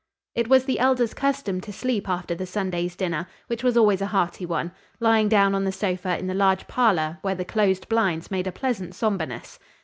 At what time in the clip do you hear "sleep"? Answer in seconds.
1.71-2.09